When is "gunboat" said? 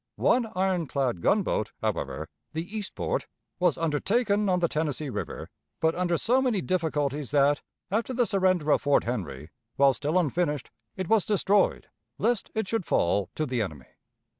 1.21-1.73